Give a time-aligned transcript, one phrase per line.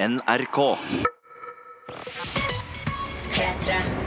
[0.00, 0.78] NRK.
[3.34, 3.97] P3.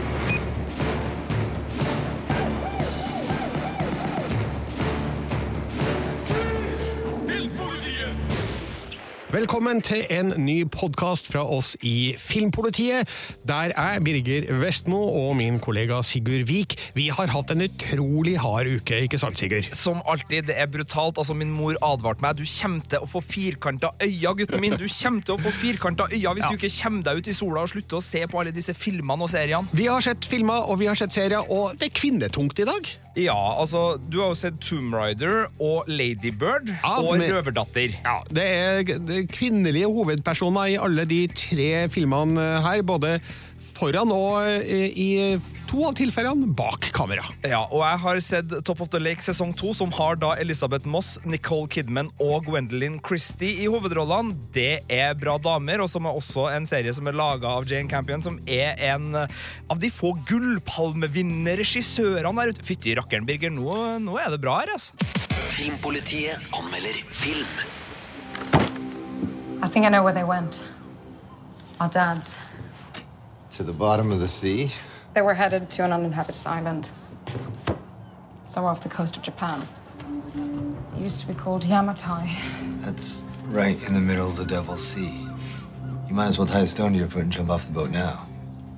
[9.31, 13.07] Velkommen til en ny podkast fra oss i Filmpolitiet,
[13.47, 18.68] der er Birger Vestmo og min kollega Sigurd Vik, vi har hatt en utrolig hard
[18.73, 19.70] uke, ikke sant, Sigurd?
[19.78, 21.15] Som alltid, det er brutalt.
[21.21, 22.36] Altså, Min mor advarte meg.
[22.41, 24.75] Du kommer til å få firkanta øyne, gutten min.
[24.75, 26.50] Du kommer til å få firkanta øyne hvis Ja.
[26.52, 29.23] du ikke kommer deg ut i sola og slutter å se på alle disse filmene
[29.23, 29.68] og seriene.
[29.71, 32.92] Vi har sett filmer og vi har sett serier, og det er kvinnetungt i dag.
[33.16, 37.95] Ja, altså, Du har jo sett Tomb Raider og Ladybird Ja, og men- Røverdatter.
[38.06, 43.20] Ja, Det er det kvinnelige hovedpersoner i alle de tre filmene her, både
[43.81, 45.39] foran og eh, i
[45.72, 47.23] to av tilfellene bak kamera.
[47.48, 50.88] Ja, og jeg har sett Top of the Lake sesong to, som har da Elisabeth
[50.89, 54.36] Moss, Nicole Kidman og Gwendolyn Christie i hovedrollene.
[54.53, 57.90] Det er bra damer, og som er også en serie som er laga av Jane
[57.92, 62.66] Campion, som er en av de få gullpalmevinnerregissørene der ute.
[62.67, 63.70] Fytti rakkeren, Birger, nå,
[64.04, 64.92] nå er det bra her, altså.
[65.56, 67.54] Filmpolitiet anmelder film.
[69.64, 70.64] I think I know where they went.
[71.80, 72.38] Our dads.
[73.52, 74.72] To the bottom of the sea?
[75.14, 76.90] They were headed to an uninhabited island.
[78.48, 79.62] Somewhere off the coast of Japan.
[80.95, 82.82] It used to be called Yamatai.
[82.82, 85.28] That's right in the middle of the Devil's Sea.
[86.08, 87.92] You might as well tie a stone to your foot and jump off the boat
[87.92, 88.28] now.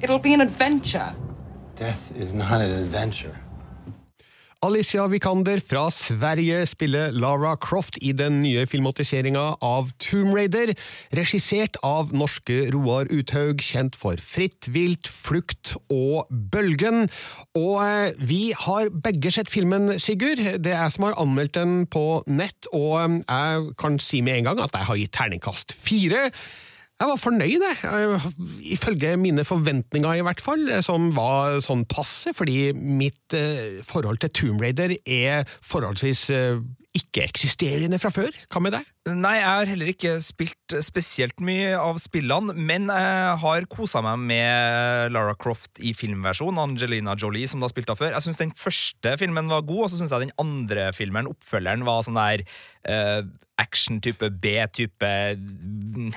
[0.01, 1.15] It'll be an adventure.
[1.75, 3.37] Death is not an adventure.
[4.63, 10.71] Alicia Vikander fra Sverige spiller Lara Croft i den nye filmatiseringa av Tomb Raider,
[11.11, 17.09] regissert av norske Roar Uthaug, kjent for Fritt vilt, Flukt og Bølgen.
[17.59, 20.39] Og eh, vi har begge sett filmen, Sigurd.
[20.39, 24.39] Det er jeg som har anmeldt den på nett, og eh, jeg kan si med
[24.39, 26.29] en gang at jeg har gitt terningkast fire.
[27.03, 28.19] Jeg var fornøyd, jeg.
[28.77, 34.31] Ifølge mine forventninger, i hvert fall, som var sånn passe, fordi mitt eh, forhold til
[34.31, 36.61] Tomb Raider er forholdsvis eh,
[36.93, 38.35] ikke-eksisterende fra før.
[38.53, 38.89] Hva med deg?
[39.09, 44.21] Nei, jeg har heller ikke spilt spesielt mye av spillene, men jeg har kosa meg
[44.29, 48.13] med Lara Croft i filmversjon, Angelina Jolie, som da spilte før.
[48.15, 51.83] Jeg syns den første filmen var god, og så syns jeg den andre filmen, oppfølgeren,
[51.87, 52.45] var sånn der
[52.87, 53.25] uh,
[53.61, 55.09] action-type, B-type,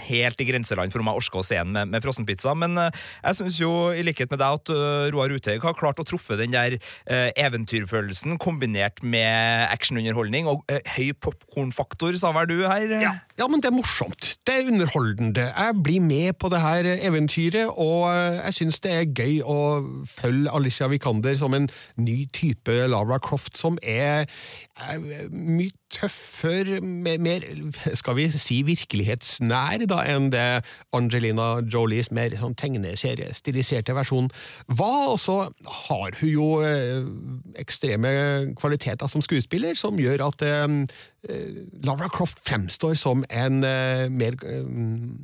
[0.06, 2.54] helt i grenseland for om jeg orker å se den med, med frossenpizza.
[2.58, 6.00] Men uh, jeg syns jo, i likhet med deg, at uh, Roar Uthaug har klart
[6.02, 12.48] å truffe den der eh, eventyrfølelsen kombinert med actionunderholdning og eh, høy popkornfaktor, sa vel
[12.50, 12.90] du her?
[12.98, 13.12] Ja.
[13.38, 14.32] ja, men det er morsomt.
[14.46, 15.46] Det er underholdende.
[15.52, 19.58] Jeg blir med på det her eventyret, og eh, jeg syns det er gøy å
[20.10, 24.26] følge Alicia Vikander som en ny type Lara Croft, som er,
[24.76, 27.44] er mye tøffere, mer, mer,
[27.96, 30.44] skal vi si virkelighetsnær, da, enn det
[30.96, 34.28] Angelina Jolies mer sånn tegneseriestiliserte versjon
[34.66, 35.14] var.
[35.14, 35.38] Og så
[35.88, 37.06] har hun jo eh,
[37.62, 38.12] ekstreme
[38.58, 40.44] kvaliteter som skuespiller, som gjør at
[41.28, 44.64] eh, Lara Croft fremstår som en uh, mer uh,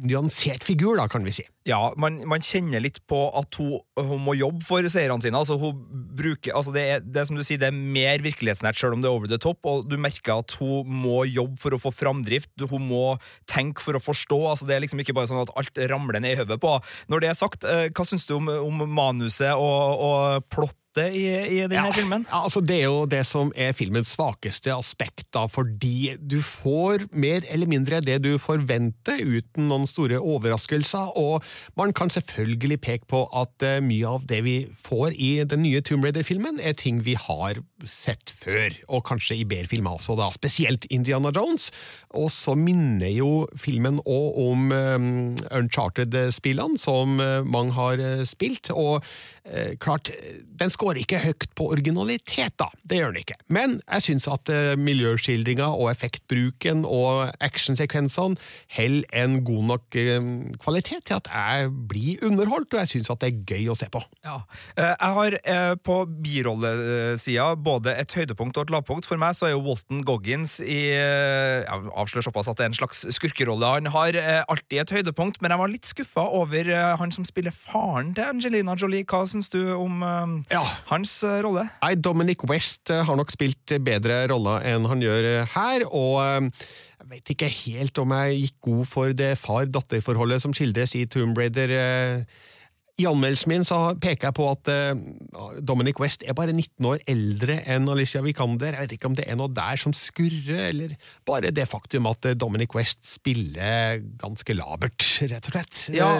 [0.06, 1.46] nyansert figur, da, kan vi si.
[1.68, 5.38] Ja, man, man kjenner litt på at hun, hun må jobbe for seerne sine.
[5.38, 5.78] Altså, hun
[6.18, 9.04] bruker, altså det, er, det er som du sier, det er mer virkelighetsnært, selv om
[9.04, 11.94] det er over the top, og du merker at hun må jobbe for å få
[11.94, 12.52] framdrift.
[12.66, 13.04] Hun må
[13.50, 14.40] tenke for å forstå.
[14.50, 16.76] altså Det er liksom ikke bare sånn at alt ramler ned i hodet på.
[17.12, 20.76] Når det er sagt, uh, hva syns du om, om manuset og, og plott?
[21.00, 22.26] I, i denne filmen?
[22.28, 27.06] Ja, altså Det er jo det som er filmens svakeste aspekt, da, fordi du får
[27.12, 31.42] mer eller mindre det du forventer, uten noen store overraskelser, og
[31.78, 35.80] man kan selvfølgelig peke på at eh, mye av det vi får i den nye
[35.80, 40.86] Tomb Raider-filmen, er ting vi har sett før, og kanskje i bedre-filmer også, da, spesielt
[40.92, 41.70] Indiana Jones.
[42.18, 45.10] Og så minner jo filmen òg om um,
[45.48, 49.00] Uncharted-spillene, som eh, mange har spilt, og
[49.48, 50.12] eh, klart,
[50.60, 52.66] den skårer ikke høyt på originalitet, da.
[52.82, 53.38] Det gjør den ikke.
[53.54, 58.34] Men jeg syns at uh, miljøskildringa og effektbruken og actionsekvensene
[58.74, 60.24] holder en god nok eh,
[60.62, 63.86] kvalitet til at jeg blir underholdt, og jeg syns at det er gøy å se
[63.92, 64.00] på.
[64.26, 64.40] Ja.
[64.74, 69.06] Eh, Jeg har eh, på birollesida både et høydepunkt og et lavpunkt.
[69.08, 72.72] For meg så er jo Walton Goggins i eh, Jeg avslører såpass at det er
[72.72, 74.16] en slags skurkerolle han har.
[74.18, 78.14] eh, Alltid et høydepunkt, men jeg var litt skuffa over eh, han som spiller faren
[78.16, 79.04] til Angelina Jolie.
[79.08, 80.64] Hva syns du om eh, Ja.
[80.90, 81.66] Hans eh, rolle?
[81.82, 86.20] Nei, Dominic West eh, har nok spilt bedre roller enn han gjør eh, her, og
[86.22, 91.36] jeg vet ikke helt om jeg gikk god for det far-datter-forholdet som skildres i Tomb
[91.38, 91.72] Raider.
[93.00, 94.70] I anmeldelsen min så peker jeg på at
[95.66, 98.76] Dominic West er bare 19 år eldre enn Alicia Vikander.
[98.76, 100.94] Jeg vet ikke om det er noe der som skurrer, eller
[101.28, 105.84] bare det faktum at Dominic West spiller ganske labert, rett og slett.
[105.98, 106.14] Ja,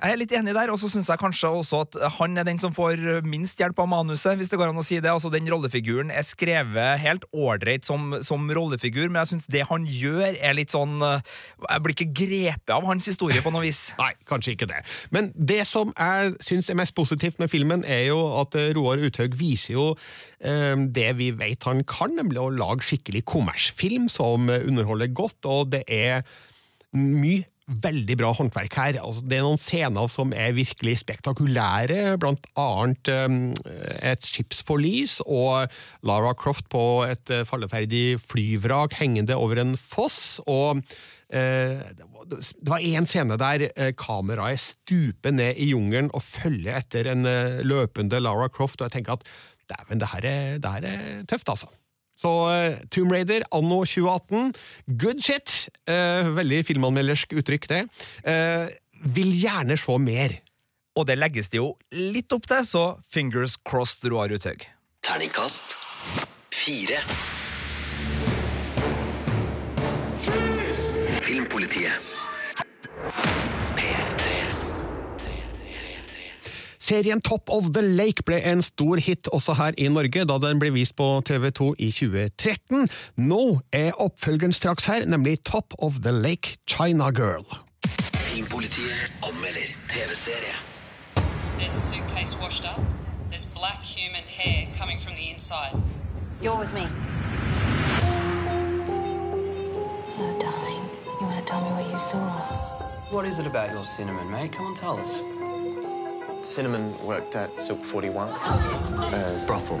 [0.00, 2.60] jeg er litt enig der, og så syns jeg kanskje også at han er den
[2.62, 5.10] som får minst hjelp av manuset, hvis det går an å si det.
[5.12, 9.84] Altså, Den rollefiguren er skrevet helt ålreit som, som rollefigur, men jeg syns det han
[9.84, 13.82] gjør, er litt sånn Jeg blir ikke grepet av hans historie på noe vis.
[14.00, 14.80] Nei, kanskje ikke det.
[15.14, 19.02] Men det som jeg syns er mest positivt med filmen, er jo at eh, Roar
[19.04, 19.86] Uthaug viser jo
[20.40, 25.74] eh, det vi vet han kan, nemlig å lage skikkelig kommersfilm som underholder godt, og
[25.74, 26.24] det er
[26.96, 28.98] mye veldig bra håndverk her.
[29.00, 33.38] Altså, det er noen scener som er virkelig spektakulære, blant annet um,
[34.02, 35.70] et skipsforlis og
[36.06, 40.40] Lara Croft på et eh, falleferdig flyvrak hengende over en foss.
[40.46, 40.82] og
[41.30, 42.06] eh, det
[42.66, 47.22] var- én scene der eh, kameraet stuper ned i jungelen og følger etter en
[47.66, 49.24] løpende Lara Croft, og jeg tenker at
[49.70, 51.70] dæven, det, her er- det her er tøft, altså.
[52.20, 54.52] Så uh, Tomb Raider anno 2018,
[55.00, 55.70] good shit!
[55.88, 57.82] Uh, veldig filmanmeldersk uttrykk, det.
[58.26, 58.68] Uh,
[59.16, 60.36] vil gjerne se mer.
[60.98, 64.66] Og det legges det jo litt opp til, så fingers crossed, Roar Uthaug.
[65.06, 65.78] Terningkast
[66.60, 67.00] fire.
[71.20, 71.92] Filmpolitiet.
[76.90, 80.58] Serien Top of the Lake ble en stor hit også her i Norge da den
[80.58, 82.88] ble vist på TV2 i 2013.
[83.30, 87.46] Nå er oppfølgeren straks her, nemlig Top of the Lake China Girl.
[87.86, 90.56] Filmpolitiet anmelder TV-serie.
[91.60, 92.82] There's a suitcase washed up.
[93.30, 95.78] There's black human hair coming from the inside.
[96.42, 96.88] You're with me.
[100.18, 102.26] Oh, darling, you want to tell me what you saw?
[103.14, 104.50] What is it about your cinnamon, mate?
[104.50, 105.20] Come on, tell us.
[106.42, 109.80] Cinnamon worked at Silk 41, a uh, brothel.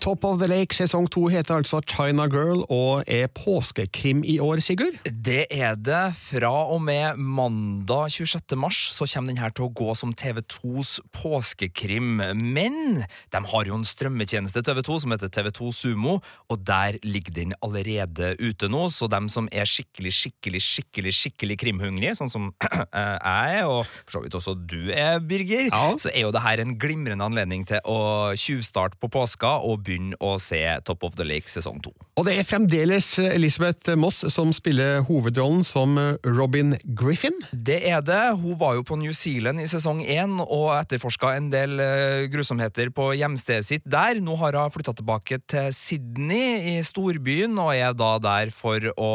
[0.00, 4.60] Top of the Lake sesong to heter altså China Girl og er påskekrim i år,
[4.62, 4.98] Sigurd?
[5.24, 6.02] Det er det.
[6.18, 8.56] Fra og med mandag 26.
[8.60, 12.20] mars så kommer den her til å gå som TV2s påskekrim.
[12.36, 12.76] Men
[13.32, 16.18] de har jo en strømmetjeneste TV2 som heter TV2 Sumo,
[16.52, 18.86] og der ligger den allerede ute nå.
[18.94, 24.18] Så dem som er skikkelig, skikkelig, skikkelig skikkelig krimhungrige, sånn som jeg er, og for
[24.18, 25.84] så vidt også du er, Birger, Ja.
[25.98, 27.98] så er jo det her en glimrende anledning til å
[28.38, 31.92] tjuvstarte på påska og begynne å se Top of the Lake sesong to.
[32.18, 37.34] Og det er fremdeles Elisabeth Moss som spiller hovedrollen som Robin Griffin.
[37.50, 38.20] Det er det.
[38.38, 42.92] Hun var jo på New Zealand i sesong én og etterforska en del eh, grusomheter
[42.94, 44.20] på hjemstedet sitt der.
[44.22, 49.10] Nå har hun flytta tilbake til Sydney i storbyen og er da der for å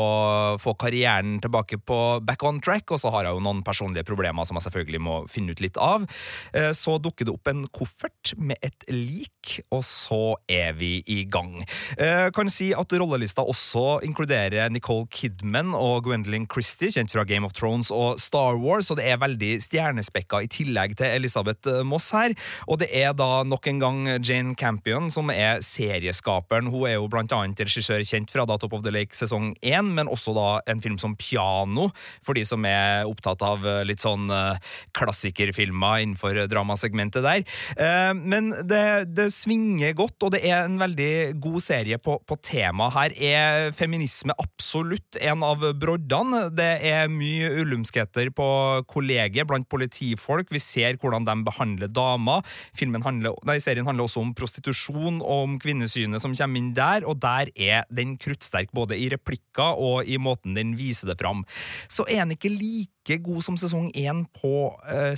[0.60, 2.92] få karrieren tilbake på back on track.
[2.92, 5.80] Og så har hun jo noen personlige problemer som hun selvfølgelig må finne ut litt
[5.80, 6.08] av.
[6.54, 11.24] Eh, Så dukker det opp en koffert med et lik, og så er vi i
[11.30, 11.64] gang.
[11.98, 17.46] Eh, Kan si at rollelista også inkluderer Nicole Kidman og Gwendolyn Christie, kjent fra Game
[17.48, 21.84] of Thrones og Star Wars, og det er veldig stjernespekka i tillegg til Elisabeth eh,
[21.88, 22.36] Moss her.
[22.68, 26.70] Og det er da nok en gang Jane Campion som er serieskaperen.
[26.72, 29.94] Hun er jo blant annet regissør kjent fra da Top of the Lake sesong 1,
[29.98, 31.90] men også da en film som Piano,
[32.26, 34.60] for de som er opptatt av eh, litt sånn eh,
[34.98, 37.44] klassikerfilmer innenfor dramasegmentet der.
[37.78, 42.36] Eh, Men det, det svinger godt, og det er en veldig god serie på, på
[42.46, 42.90] tema.
[42.94, 46.50] Her er feminisme absolutt en av broddene.
[46.54, 48.50] Det er mye ulumskheter på
[48.90, 50.52] kollegiet blant politifolk.
[50.54, 52.46] Vi ser hvordan de behandler damer.
[52.80, 57.20] Handler, nei, serien handler også om prostitusjon og om kvinnesynet som kommer inn der, og
[57.24, 61.46] der er den kruttsterk både i replikker og i måten den viser det fram.
[61.90, 65.16] Så er den ikke like god som sesong én på eh,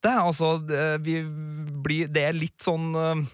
[0.00, 0.26] spenningsplottet.
[0.26, 3.26] Altså, det, blir, det er litt sånn eh,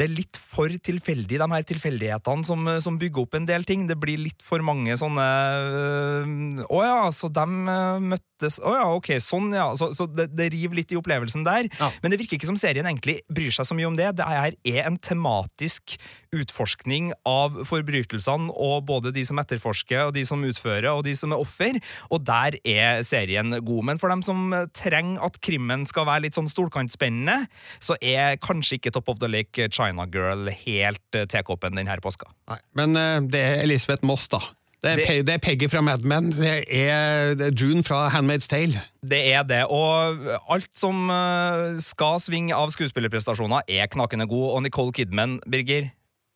[0.00, 3.86] det er litt for tilfeldig, de her tilfeldighetene som, som bygger opp en del ting.
[3.86, 5.26] Det blir litt for mange sånne
[5.60, 8.00] øh, Å ja, så de øh,
[8.40, 9.68] møttes Å ja, ok, sånn, ja.
[9.76, 11.68] Så, så det, det river litt i opplevelsen der.
[11.78, 11.90] Ja.
[12.02, 14.10] Men det virker ikke som serien egentlig bryr seg så mye om det.
[14.16, 15.96] Det her er en tematisk
[16.34, 21.34] utforskning av forbrytelsene, og både de som etterforsker, og de som utfører, og de som
[21.34, 21.80] er offer.
[22.10, 23.88] Og der er serien god.
[23.90, 27.44] Men for dem som trenger at krimmen skal være litt sånn stolkantspennende,
[27.82, 32.30] så er kanskje ikke Top of the Lake China Girl helt eh, tekoppen denne påska.
[32.50, 34.40] Nei, men eh, det er Elisabeth Moss, da.
[34.82, 36.30] Det er, Det- det er Peggy fra Mad Men.
[36.32, 38.80] Det er det er June fra Handmaid's Tale.
[39.04, 40.16] Det er det, og
[40.48, 44.46] alt som eh, skal svinge av skuespillerprestasjoner, er knakende god.
[44.54, 45.90] Og Nicole Kidman, Birger,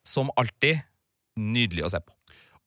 [0.07, 0.83] som alltid,
[1.41, 2.13] nydelig å se på.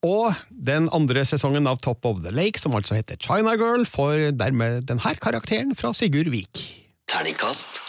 [0.08, 4.32] Og den andre sesongen av Top of the Lake, som altså heter China Girl, får
[4.38, 6.66] dermed denne karakteren fra Sigurd Vik.
[7.10, 7.82] Terningkast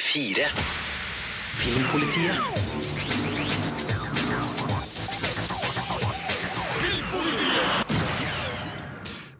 [0.00, 0.48] fire.
[1.60, 3.49] Filmpolitiet.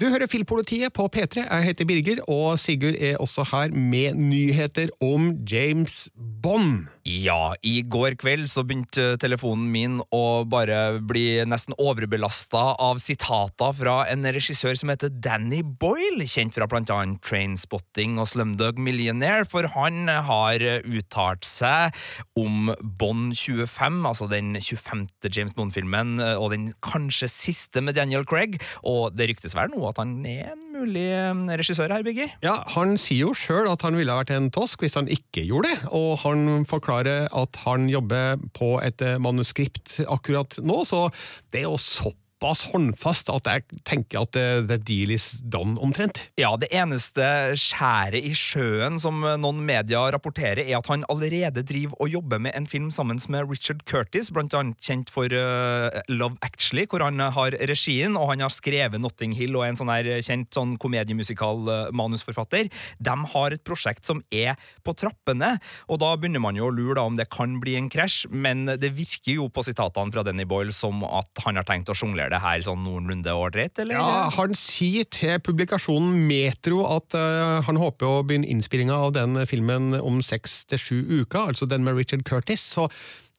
[0.00, 1.42] Du hører Filmpolitiet på P3.
[1.44, 6.06] Jeg heter Birger, og Sigurd er også her med nyheter om James
[6.40, 6.86] Bond.
[7.04, 13.74] Ja, i går kveld så begynte telefonen min å bare bli nesten overbelasta av sitater
[13.76, 19.44] fra en regissør som heter Danny Boyle, kjent fra blant annet Trainspotting og Slumdog Millionaire,
[19.44, 21.92] for han har uttalt seg
[22.40, 25.04] om Bond 25, altså den 25.
[25.28, 30.00] James Bond-filmen, og den kanskje siste med Daniel Craig, og det ryktes vel nå at
[30.00, 32.32] han er en mulig eh, regissør her, Birger?
[32.44, 35.70] Ja, Han sier jo sjøl at han ville vært en tosk hvis han ikke gjorde
[35.72, 41.08] det, og han forklarer at han jobber på et eh, manuskript akkurat nå, så
[41.52, 46.22] det er jo såpass håndfast at jeg tenker at eh, the deal is done, omtrent.
[46.40, 47.24] Ja, det eneste
[47.60, 52.56] skjæret i sjøen som noen media rapporterer, er at han allerede driver og jobber med
[52.56, 57.20] en film sammen med Richard Curtis, blant annet kjent for uh, Love Actually, hvor han
[57.20, 60.76] har regien, og han har skrevet Notting Hill og er en sånn her kjent sånn
[60.80, 62.70] komediemusikal-manusforfatter.
[62.98, 64.56] De har et prosjekt som er
[64.86, 65.56] på trappene,
[65.90, 68.64] og da begynner man jo å lure da om det kan bli en krasj, men
[68.80, 72.29] det virker jo på sitatene fra Danny Boyle som at han har tenkt å sjonglere
[72.30, 73.98] det her sånn noenlunde ålreit, eller?
[73.98, 79.40] Ja, Han sier til publikasjonen Metro at uh, han håper å begynne innspillinga av den
[79.50, 82.64] filmen om seks til sju uker, altså den med Richard Curtis.
[82.76, 82.88] så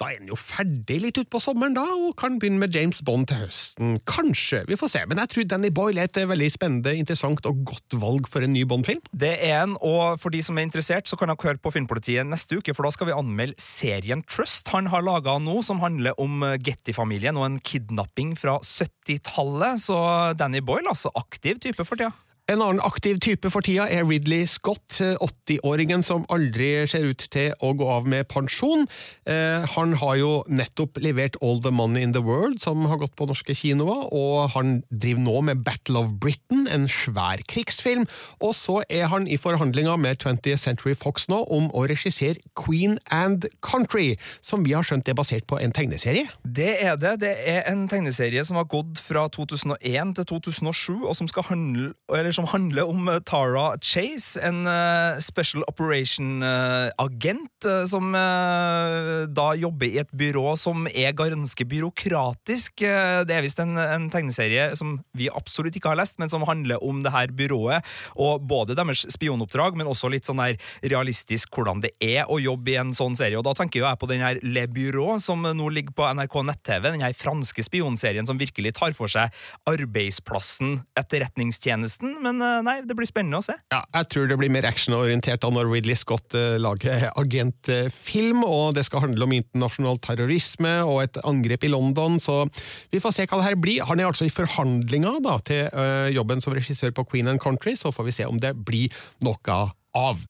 [0.02, 3.28] da er den jo ferdig litt utpå sommeren, da, og kan begynne med James Bond
[3.30, 4.00] til høsten.
[4.10, 5.04] Kanskje, vi får se.
[5.10, 8.54] Men jeg tror Danny Boyle er et veldig spennende, interessant og godt valg for en
[8.56, 9.04] ny Bond-film.
[9.14, 12.26] Det er en, og for de som er interessert, så kan dere høre på Filmpolitiet
[12.26, 16.18] neste uke, for da skal vi anmelde serien Trust han har laga nå, som handler
[16.22, 19.86] om Getty-familien og en kidnapping fra 70-tallet.
[19.86, 20.02] Så
[20.40, 22.14] Danny Boyle, altså aktiv type for tida.
[22.50, 27.54] En annen aktiv type for tida er Ridley Scott, 80-åringen som aldri ser ut til
[27.62, 28.88] å gå av med pensjon.
[29.30, 33.14] Eh, han har jo nettopp levert All the Money in the World, som har gått
[33.20, 38.08] på norske kinoer, og han driver nå med Battle of Britain, en svær krigsfilm.
[38.42, 42.98] Og så er han i forhandlinger med 20th Century Fox nå om å regissere Queen
[43.14, 46.26] and Country, som vi har skjønt er basert på en tegneserie.
[46.44, 47.20] Det er det.
[47.22, 51.94] Det er en tegneserie som har gått fra 2001 til 2007, og som skal handle
[52.12, 59.88] eller som handler om uh, Tara Chase, en uh, Special Operation-agent uh, som da jobber
[59.88, 62.82] i et byrå som er ganske byråkratisk.
[62.82, 66.82] det er visst en, en, tegneserie som vi absolutt ikke har lest, men som handler
[66.84, 67.86] om det her byrået,
[68.20, 72.74] og både deres spionoppdrag, men også litt sånn her realistisk hvordan det er å jobbe
[72.74, 73.40] i en sånn serie.
[73.40, 76.90] Og da tenker jeg på den her Le Byrå, som nå ligger på NRK nett-TV,
[76.92, 79.32] den her franske spionserien som virkelig tar for seg
[79.70, 83.56] arbeidsplassen, etterretningstjenesten men eh, nei, det blir spennende å se.
[83.74, 88.86] Ja, jeg tror det blir mer actionorientert når Ridley Scott uh, lager agentfilm, og det
[88.88, 92.46] skal handle om internasjonal terrorisme og et angrep i London, så
[92.94, 93.84] vi får se hva det her blir.
[93.90, 97.76] Han er altså i forhandlinger da, til uh, jobben som regissør på Queen and Country,
[97.80, 98.94] så får vi se om det blir
[99.26, 99.60] noe
[99.98, 100.24] av.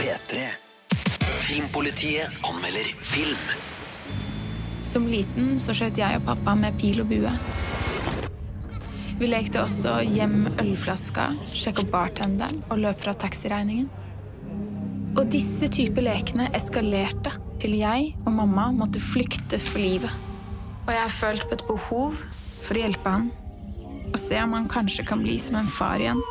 [0.00, 0.46] P3.
[1.46, 3.50] Filmpolitiet anmelder film.
[4.86, 7.34] Som liten så skjøt jeg og pappa med pil og bue.
[9.20, 13.90] Vi lekte også gjem ølflaska, sjekk opp bartenderen og løp fra taxiregningen.
[15.12, 20.14] Og disse typer lekene eskalerte til jeg og mamma måtte flykte for livet.
[20.86, 22.16] Og jeg har følt på et behov
[22.64, 23.28] for å hjelpe han
[24.10, 26.24] og se om han kanskje kan bli som en far igjen.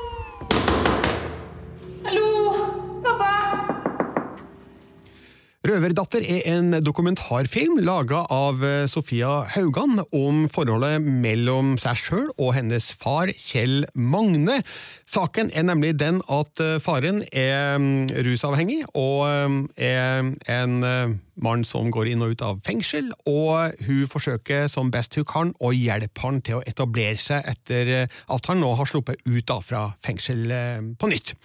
[5.70, 12.56] Røverdatter er en dokumentarfilm laga av eh, Sofia Haugan om forholdet mellom seg sjøl og
[12.56, 14.64] hennes far Kjell Magne.
[15.06, 19.60] Saken er nemlig den at eh, faren er mm, rusavhengig og eh,
[19.92, 25.16] er en mann som går inn og ut av fengsel, og hun forsøker som best
[25.18, 29.22] hun kan å hjelpe han til å etablere seg etter at han nå har sluppet
[29.28, 30.52] ut da fra fengsel
[31.00, 31.36] på nytt.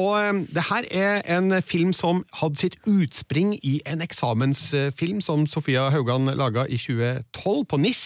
[0.00, 5.88] Og det her er en film som hadde sitt utspring i en eksamensfilm som Sofia
[5.94, 8.04] Haugan laga i 2012 på NIS,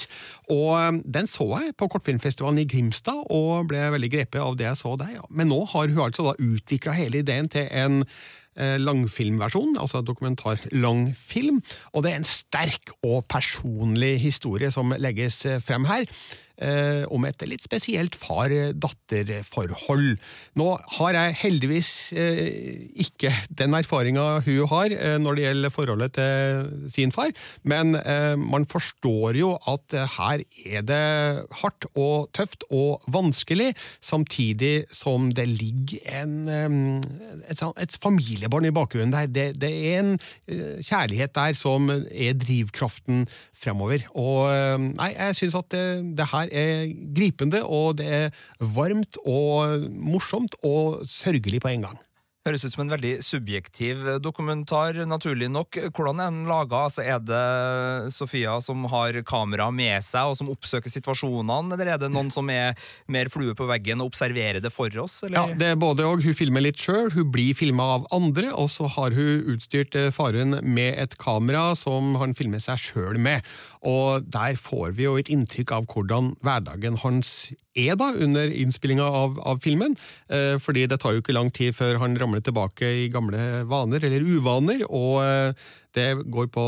[0.52, 4.80] og den så jeg på kortfilmfestivalen i Grimstad og ble veldig grepet av det jeg
[4.82, 5.16] så der.
[5.18, 5.24] Ja.
[5.30, 8.04] Men nå har hun altså da utvikla hele ideen til en
[8.56, 11.60] langfilmversjon, altså dokumentar-langfilm,
[11.92, 16.08] og det er en sterk og personlig historie som legges frem her.
[16.58, 20.16] Eh, om et litt spesielt far-datter-forhold.
[20.58, 20.66] Nå
[20.98, 26.90] har jeg heldigvis eh, ikke den erfaringa hun har eh, når det gjelder forholdet til
[26.94, 27.32] sin far,
[27.68, 31.02] men eh, man forstår jo at her er det
[31.62, 33.72] hardt og tøft og vanskelig,
[34.04, 39.26] samtidig som det ligger en, eh, et, sånn- et familiebarn i bakgrunnen der.
[39.30, 40.14] Det, det er en
[40.48, 44.04] eh, kjærlighet der som er drivkraften fremover.
[44.16, 44.46] Og
[44.96, 45.84] nei, jeg syns at det,
[46.18, 52.02] det her er gripende, og det er varmt og morsomt og sørgelig på en gang.
[52.46, 55.80] Høres ut som en veldig subjektiv dokumentar, naturlig nok.
[55.90, 56.84] Hvordan er den laga?
[56.86, 61.98] Altså, er det Sofia som har kamera med seg, og som oppsøker situasjonene, eller er
[61.98, 62.78] det noen som er
[63.10, 65.18] mer flue på veggen og observerer det for oss?
[65.26, 65.40] Eller?
[65.40, 66.22] Ja, det er både og.
[66.22, 70.12] Hun filmer litt sjøl, hun blir filma av andre, og så har hun utstyrt eh,
[70.14, 73.42] faren med et kamera som han filmer seg sjøl med.
[73.86, 79.04] Og der får vi jo et inntrykk av hvordan hverdagen hans er da, under innspillinga
[79.04, 79.94] av, av filmen.
[80.32, 84.02] Eh, fordi det tar jo ikke lang tid før han ramler tilbake i gamle vaner,
[84.06, 84.86] eller uvaner.
[84.90, 86.64] og eh, det går på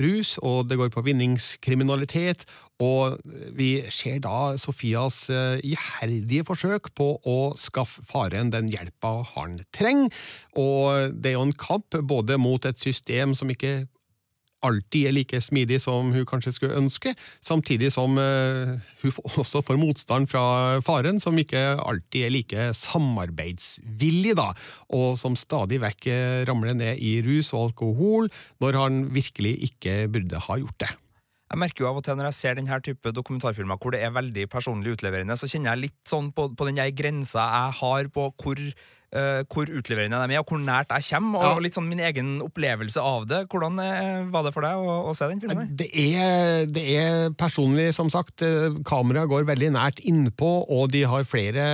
[0.00, 2.46] rus, og det går på vinningskriminalitet,
[2.82, 3.20] og
[3.54, 10.10] vi ser da Sofias eh, iherdige forsøk på å skaffe faren den hjelpa han trenger.
[10.58, 13.84] Og det er jo en kamp både mot et system som ikke
[14.64, 19.80] alltid er like smidig som hun kanskje skulle ønske, samtidig som eh, hun også får
[19.80, 24.50] motstand fra faren, som ikke alltid er like samarbeidsvillig, da,
[24.94, 28.30] og som stadig vekk eh, ramler ned i rus og alkohol,
[28.64, 30.94] når han virkelig ikke burde ha gjort det.
[31.54, 34.14] Jeg merker jo av og til når jeg ser denne type dokumentarfilmer hvor det er
[34.16, 38.24] veldig personlig utleverende, så kjenner jeg litt sånn på, på den grensa jeg har på
[38.42, 38.62] hvor,
[39.14, 41.62] eh, hvor utleverende de er, og hvor nært jeg kommer, og Ja.
[41.64, 43.44] litt sånn min egen opplevelse av det.
[43.52, 45.70] Hvordan uh, var det for deg å, å se den filmen?
[45.78, 48.42] Det er, det er personlig, som sagt.
[48.42, 51.64] Eh, Kameraet går veldig nært innpå, og de har flere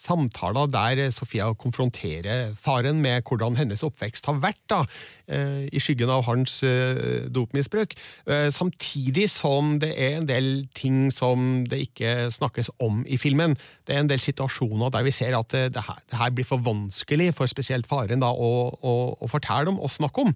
[0.00, 4.80] samtaler der Sofia konfronterer faren med hvordan hennes oppvekst har vært, da,
[5.28, 7.94] eh, i skyggen av hans eh, dopmisbruk.
[8.26, 13.56] Eh, Samtidig som det er en del ting som det ikke snakkes om i filmen.
[13.86, 16.62] Det er en del situasjoner der vi ser at det her, det her blir for
[16.64, 20.34] vanskelig for spesielt faren da, å, å, å fortelle om og snakke om.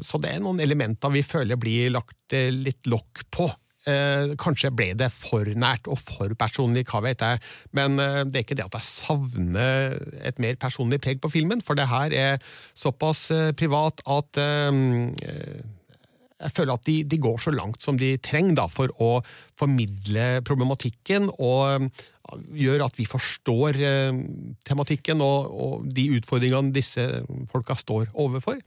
[0.00, 3.50] Så det er noen elementer vi føler blir lagt litt lokk på.
[3.90, 7.42] Eh, Kanskje ble det for nært og for personlig, hva vet jeg.
[7.76, 11.64] Men eh, det er ikke det at jeg savner et mer personlig preg på filmen,
[11.64, 12.40] for det her er
[12.78, 14.80] såpass eh, privat at eh,
[16.40, 19.18] jeg føler at de, de går så langt som de trenger da, for å
[19.60, 22.06] formidle problematikken og eh,
[22.56, 24.20] gjør at vi forstår eh,
[24.68, 27.04] tematikken og, og de utfordringene disse
[27.50, 28.60] folka står overfor.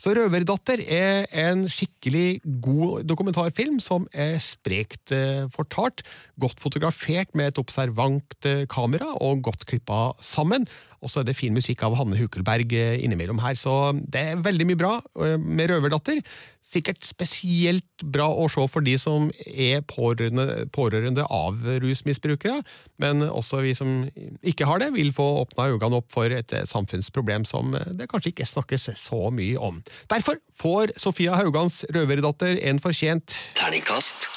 [0.00, 6.04] Så Røverdatter er en skikkelig god dokumentarfilm som er sprekt eh, fortalt,
[6.40, 10.68] godt fotografert med et observant eh, kamera og godt klippa sammen.
[11.00, 14.42] Og så er det fin musikk av Hanne Hukelberg eh, innimellom her, så det er
[14.44, 16.20] veldig mye bra eh, med Røverdatter.
[16.70, 22.60] Sikkert spesielt bra å se for de som er pårørende, pårørende av rusmisbrukere,
[23.02, 24.04] men også vi som
[24.46, 28.46] ikke har det, vil få åpna øynene opp for et samfunnsproblem som det kanskje ikke
[28.46, 29.82] snakkes så mye om.
[30.12, 34.30] Derfor får Sofia Haugans Røverdatter en fortjent Terningkast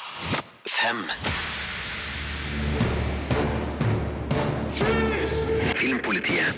[0.66, 1.06] fem.
[5.74, 6.54] Filmpolitiet.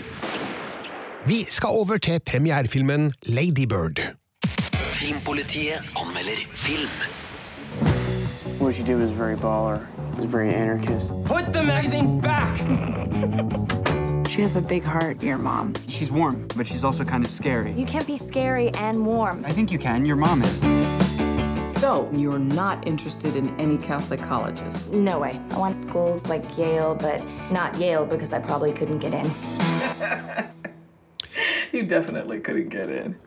[1.27, 3.99] Vi skal over til premierefilmen Lady Bird.
[4.97, 6.89] Filmpolitiet anmelder film.
[8.57, 9.85] What she did was very baller.
[10.13, 11.13] It was very anarchist.
[11.23, 12.57] Put the magazine back!
[14.27, 15.73] She has a big heart, your mom.
[15.87, 17.71] She's warm, but she's also kind of scary.
[17.71, 19.43] You can't be scary and warm.
[19.45, 20.05] I think you can.
[20.05, 20.61] Your mom is.
[21.79, 24.87] So, you're not interested in any Catholic colleges?
[24.89, 25.41] No way.
[25.51, 29.31] I want schools like Yale, but not Yale because I probably couldn't get in.
[31.73, 33.19] You definitely couldn't get in.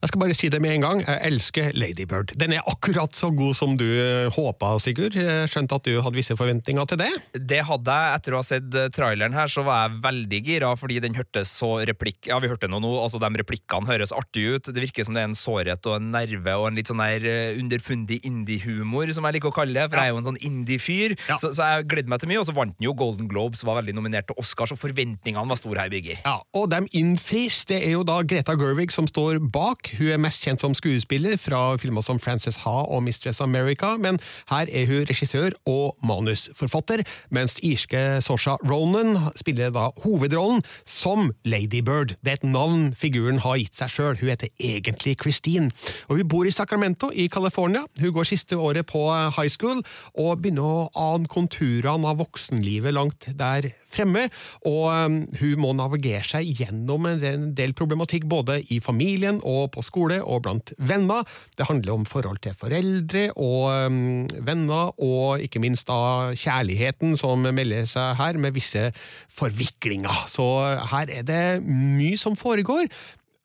[0.00, 2.30] Jeg skal bare si det med en gang, jeg elsker Lady Bird.
[2.40, 5.12] Den er akkurat så god som du eh, håpa, Sigurd.
[5.52, 7.08] Skjønt at du hadde visse forventninger til det?
[7.36, 8.14] Det hadde jeg.
[8.16, 11.52] Etter å ha sett eh, traileren her, så var jeg veldig gira, fordi den hørtes
[11.52, 12.30] så replikk...
[12.30, 14.70] Ja, vi hørte noe nå, altså de replikkene høres artig ut.
[14.72, 17.28] Det virker som det er en sårhet og en nerve og en litt sånn der
[17.28, 20.40] eh, underfundig indie-humor, som jeg liker å kalle det, for jeg er jo en sånn
[20.48, 21.16] indie-fyr.
[21.34, 23.82] Så, så jeg gledde meg til mye, og så vant den jo Golden Globes, var
[23.82, 26.24] veldig nominert til Oscar, så forventningene var store her, Birger.
[26.24, 27.66] Ja, og de innfris.
[27.68, 29.89] Det er jo da Greta Gerwig som står bak.
[29.98, 34.20] Hun er mest kjent som skuespiller fra filmer som Frances Ha og Mistress America, men
[34.50, 37.02] her er hun regissør og manusforfatter,
[37.34, 42.16] mens irske Sosha Ronan spiller da hovedrollen som Lady Bird.
[42.20, 44.18] Det er et navn figuren har gitt seg sjøl.
[44.20, 45.70] Hun heter egentlig Christine.
[46.08, 47.86] Og hun bor i Sacramento i California.
[48.00, 49.04] Hun går siste året på
[49.36, 49.82] high school
[50.14, 54.26] og begynner å ane konturene av voksenlivet langt der fremme,
[54.68, 59.84] og um, hun må navigere seg gjennom en del problematikk både i familien og på
[59.86, 61.26] skole og blant venner.
[61.58, 67.46] Det handler om forhold til foreldre og um, venner, og ikke minst da kjærligheten som
[67.46, 68.90] melder seg her, med visse
[69.34, 70.26] forviklinger.
[70.30, 70.46] Så
[70.92, 72.86] her er det mye som foregår.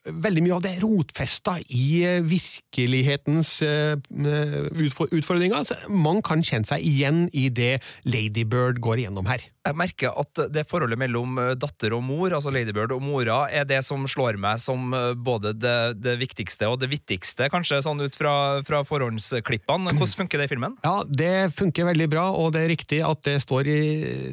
[0.06, 3.98] Veldig mye av det rotfesta i virkelighetens eh,
[5.10, 5.66] utfordringer.
[5.66, 9.42] Så man kan kjenne seg igjen i det Ladybird går igjennom her.
[9.66, 13.68] Jeg merker at det forholdet mellom eh, datter og mor, altså Ladybird og mora, er
[13.68, 14.94] det som slår meg som
[15.26, 19.96] både det, det viktigste og det vittigste, kanskje sånn ut fra, fra forhåndsklippene.
[19.96, 20.78] Hvordan funker det i filmen?
[20.86, 23.80] Ja, Det funker veldig bra, og det er riktig at det står i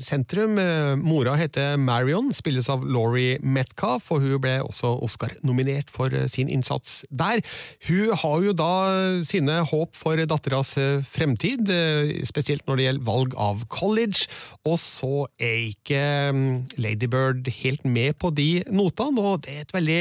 [0.05, 0.59] sentrum.
[1.03, 6.51] Mora heter Marion, spilles av Laurie Metcalf, og hun ble også Oscar-nominert for eh, sin
[6.53, 7.43] innsats der.
[7.89, 8.73] Hun har jo da
[9.27, 14.29] sine håp for datteras eh, fremtid, eh, spesielt når det gjelder valg av college,
[14.69, 19.75] og så er ikke mm, Ladybird helt med på de notene, og det er et
[19.77, 20.01] veldig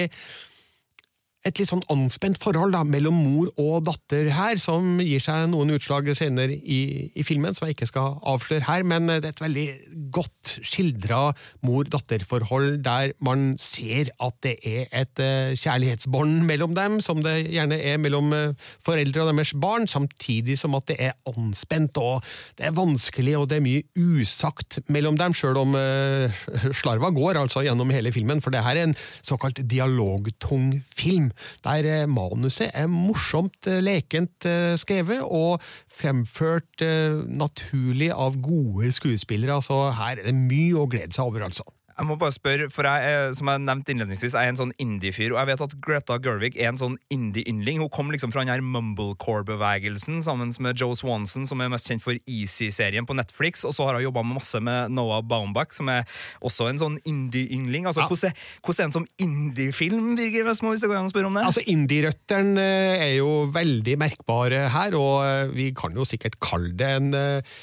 [1.41, 5.73] et litt sånn anspent forhold da, mellom mor og datter her, som gir seg noen
[5.73, 9.41] utslag senere i, i filmen, som jeg ikke skal avsløre her, men det er et
[9.41, 9.65] veldig
[10.13, 11.21] godt skildra
[11.65, 17.79] mor-datter-forhold der man ser at det er et uh, kjærlighetsbånd mellom dem, som det gjerne
[17.89, 22.21] er mellom uh, foreldre og deres barn, samtidig som at det er anspent, og
[22.59, 26.45] det er vanskelig, og det er mye usagt mellom dem, sjøl om uh,
[26.77, 31.30] slarva går altså gjennom hele filmen, for det her er en såkalt dialogtung film
[31.65, 36.81] der eh, manuset er morsomt eh, lekent eh, skrevet og fremført
[37.27, 39.59] naturlig av gode skuespillere.
[39.59, 41.67] Altså, her er det mye å glede seg over, altså.
[42.01, 45.35] Jeg må bare spørre, for jeg, som jeg nevnte innledningsvis, jeg er en sånn indie-fyr,
[45.35, 47.77] og jeg vet at Greta Gervig er en sånn indie-yndling.
[47.83, 52.01] Hun kom liksom fra den her mumblecore-bevegelsen sammen med Joe Swanson, som er mest kjent
[52.01, 56.07] for Easy-serien på Netflix, og så har hun jobba masse med Noah Baumbach, som er
[56.41, 57.85] også en sånn indie-yndling.
[57.91, 58.33] Altså, ja.
[58.65, 61.43] Hvordan er, en sånn indie-film, Birger Vestmo, hvis det går an å spørre om det?
[61.51, 66.73] Altså, Indie-røttene eh, er jo veldig merkbare her, og eh, vi kan jo sikkert kalle
[66.81, 67.53] det en eh,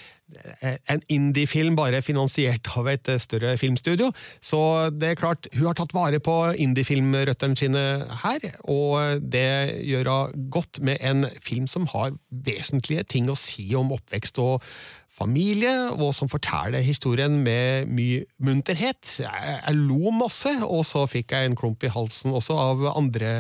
[0.89, 4.11] en indie-film bare finansiert av et større filmstudio.
[4.45, 4.61] Så
[4.93, 7.85] det er klart, hun har tatt vare på indie-filmrøttene sine
[8.25, 9.49] her, og det
[9.89, 14.65] gjør hun godt med en film som har vesentlige ting å si om oppvekst og
[15.19, 19.01] familie, og som forteller historien med mye munterhet.
[19.23, 23.33] Jeg, jeg lo masse, og så fikk jeg en klump i halsen også av andre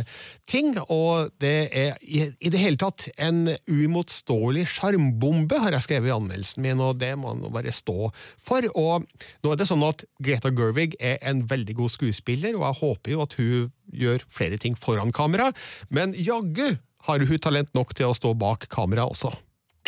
[0.50, 0.74] ting.
[0.88, 6.16] Og det er i, i det hele tatt en uimotståelig sjarmbombe, har jeg skrevet i
[6.16, 8.66] anmeldelsen min, og det må man bare stå for.
[8.74, 9.06] Og
[9.44, 13.14] nå er det sånn at Greta Gervig er en veldig god skuespiller, og jeg håper
[13.14, 15.50] jo at hun gjør flere ting foran kamera,
[15.88, 16.76] men jaggu
[17.08, 19.32] har hun talent nok til å stå bak kamera også.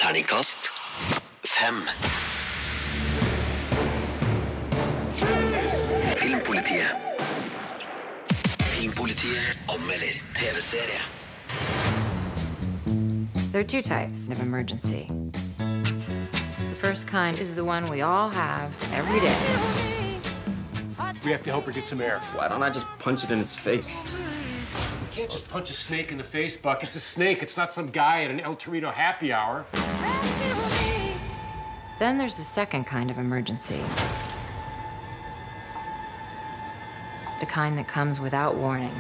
[0.00, 0.70] Terningkast
[1.60, 1.82] fem.
[6.16, 6.96] Filmpolitiet.
[8.72, 11.00] Filmpolitiet anmelder TV-serie.
[13.52, 15.06] There are two types of emergency.
[15.58, 19.36] The first kind is the one we all have every day.
[21.24, 22.20] We have to help her get some air.
[22.34, 23.98] Why don't I just punch it in its face?
[23.98, 26.82] You can't just punch a snake in the face, Buck.
[26.82, 27.42] It's a snake.
[27.42, 29.66] It's not some guy at an El Torito happy hour.
[32.00, 33.82] Then there's the second kind of emergency.
[37.40, 38.96] The kind that comes without warning.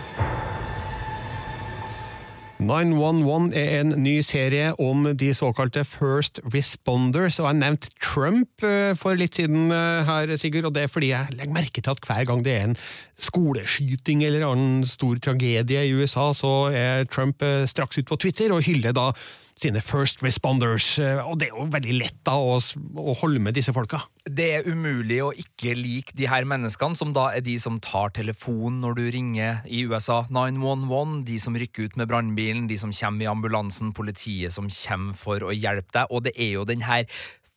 [2.58, 8.92] 911 er en ny serie om de såkalte First Responders, og jeg nevnte Trump eh,
[9.00, 12.04] for litt siden eh, her, Sigurd, og det er fordi jeg legger merke til at
[12.04, 12.76] hver gang det er en
[13.16, 18.52] skoleskyting eller annen stor tragedie i USA, så er Trump eh, straks ut på Twitter
[18.52, 19.14] og hyller da
[19.60, 20.94] sine first responders.
[20.98, 24.02] Eh, og det er jo veldig lett da å, å holde med disse folka.
[24.24, 28.12] Det er umulig å ikke like de her menneskene, som da er de som tar
[28.16, 32.94] telefonen når du ringer i USA 911, de som rykker ut med brannbilen, de som
[32.94, 36.84] kommer i ambulansen, politiet som kommer for å hjelpe deg, og det er jo den
[36.86, 37.06] her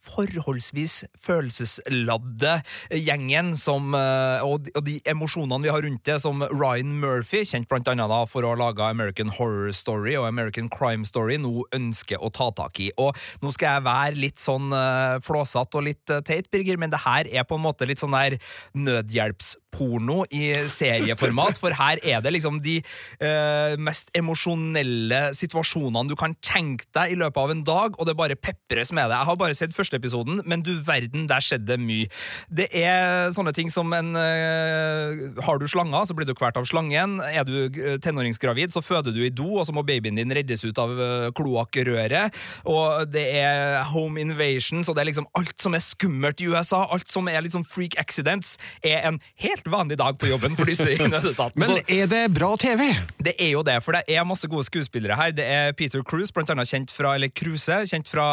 [0.04, 2.58] forholdsvis følelsesladde
[2.92, 7.44] gjengen som, eh, og, de- og de emosjonene vi har rundt det, som Ryan Murphy,
[7.48, 11.38] kjent blant annet da for å ha laga American Horror Story og American Crime Story,
[11.42, 12.92] nå ønsker å ta tak i.
[13.00, 16.92] Og nå skal jeg være litt sånn uh, flåsete og litt eh, teit, Birger, men
[16.94, 18.36] det her er på en måte litt sånn der
[18.76, 22.80] nødhjelpsporno i serieformat, for her er det liksom de
[23.24, 28.18] uh, mest emosjonelle situasjonene du kan tenke deg i løpet av en dag, og det
[28.20, 29.18] bare pepres med det.
[29.18, 32.10] Jeg har bare sett første episoden, men du verden, der skjedde mye.
[32.50, 36.68] Det er sånne ting som en eh, Har du slanger, så blir du kvalt av
[36.70, 37.20] slangen.
[37.24, 40.66] Er du eh, tenåringsgravid, så føder du i do, og så må babyen din reddes
[40.66, 42.36] ut av eh, kloakkrøret.
[42.70, 46.84] Og det er home invasions, og det er liksom alt som er skummelt i USA,
[46.94, 50.90] alt som er sånn freak accidents, er en helt vanlig dag på jobben for disse
[50.96, 51.64] i nødetatene.
[51.66, 52.94] Men er det bra TV?
[53.24, 55.32] det er jo det, for det er masse gode skuespillere her.
[55.36, 58.26] Det er Peter Cruise, blant annet kjent fra eller Kruse, kjent fra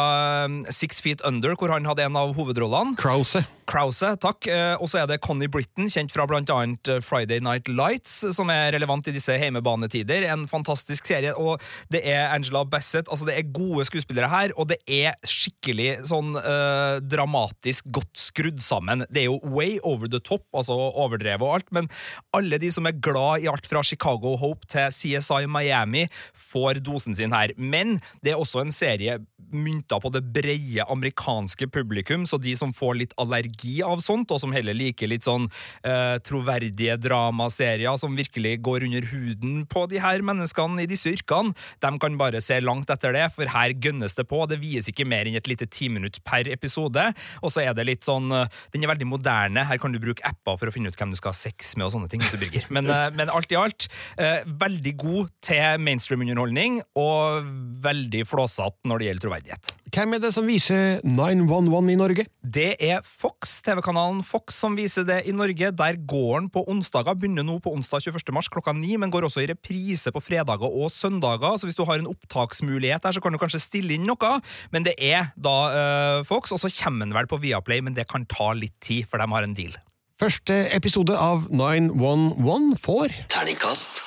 [0.45, 2.95] um, Six Feet Under, hvor han hadde en av hovedrollene.
[2.99, 3.43] Krause.
[3.69, 4.47] Krause, takk.
[4.47, 8.49] Eh, Og så er det Connie Britton, kjent fra annet eh, Friday Night Lights, som
[8.49, 10.25] er relevant i disse heimebanetider.
[10.33, 11.33] En fantastisk serie.
[11.37, 13.07] Og det er Angela Bassett.
[13.09, 18.61] Altså, det er gode skuespillere her, og det er skikkelig sånn eh, dramatisk godt skrudd
[18.63, 19.05] sammen.
[19.09, 21.89] Det er jo way over the top, altså overdrevet og alt, men
[22.35, 27.15] alle de som er glad i alt fra Chicago Hope til CSI Miami, får dosen
[27.17, 27.53] sin her.
[27.57, 29.19] Men det er også en serie
[29.51, 34.41] mynta på det brede amerikanske publikum, så de som får litt allergi av sånt, og
[34.41, 35.47] som heller liker litt sånn
[35.85, 41.55] eh, troverdige dramaserier som virkelig går under huden på de her menneskene i disse yrkene,
[41.81, 44.43] de kan bare se langt etter det, for her gønnes det på.
[44.49, 47.07] Det vies ikke mer enn et lite timinutt per episode,
[47.41, 49.65] og så er det litt sånn eh, Den er veldig moderne.
[49.67, 51.87] Her kan du bruke apper for å finne ut hvem du skal ha sex med
[51.87, 52.21] og sånne ting.
[52.21, 52.47] du.
[52.73, 57.47] Men, eh, men alt i alt, eh, veldig god til mainstream-underholdning, og
[57.83, 59.73] veldig flåsete når det gjelder troverdighet.
[59.91, 62.25] Hvem er det som viser 911 i Norge?
[62.41, 65.71] Det er Fox, TV-kanalen Fox som viser det i Norge.
[65.73, 67.17] Der går den på onsdager.
[67.17, 68.33] Begynner nå på onsdag 21.
[68.35, 71.57] mars klokka ni, men går også i reprise på fredager og søndager.
[71.57, 74.33] Så hvis du har en opptaksmulighet der, så kan du kanskje stille inn noe.
[74.71, 78.09] Men det er da uh, Fox, og så kommer den vel på Viaplay, men det
[78.11, 79.73] kan ta litt tid, for de har en deal.
[80.21, 84.03] Første episode av 911 får Terningkast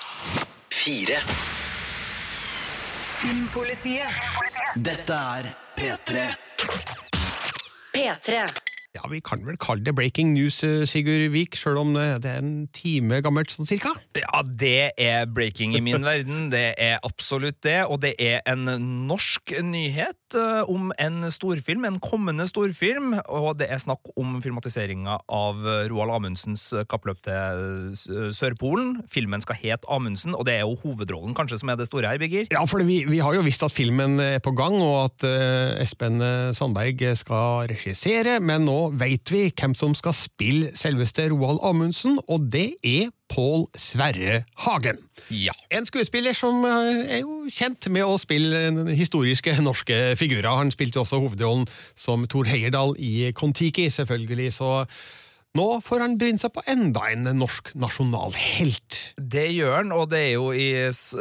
[0.71, 1.19] fire.
[3.19, 4.07] Filmpolitiet.
[4.77, 6.29] Dette er P3.
[7.95, 8.64] P3.
[8.95, 12.31] Ja, Vi kan vel kalle det breaking news, eh, Sigurd Vik, sjøl om det det
[12.31, 13.91] er en time gammelt sånn cirka?
[14.15, 16.51] Ja, det er breaking i min verden.
[16.53, 17.81] Det er absolutt det.
[17.91, 18.69] Og det er en
[19.09, 23.17] norsk nyhet eh, om en storfilm, en kommende storfilm.
[23.27, 29.01] Og det er snakk om filmatiseringa av eh, Roald Amundsens kappløp til eh, Sørpolen.
[29.11, 32.23] Filmen skal hete Amundsen, og det er jo hovedrollen kanskje som er det store her,
[32.23, 32.47] Birger?
[32.55, 35.83] Ja, for vi, vi har jo visst at filmen er på gang, og at eh,
[35.83, 36.23] Espen
[36.55, 42.49] Sandberg skal regissere, men nå veit vi hvem som skal spille selveste Roald Amundsen, og
[42.53, 45.01] det er Pål Sverre Hagen.
[45.33, 45.55] Ja.
[45.73, 50.51] En skuespiller som eh, er jo kjent med å spille historiske norske figurer.
[50.51, 51.67] Han spilte også hovedrollen
[51.97, 54.85] som Thor Heyerdahl i Kon-Tiki, selvfølgelig, så
[55.55, 58.99] nå får han bryne seg på enda en norsk nasjonalhelt.
[59.19, 60.67] Det gjør han, og det er jo i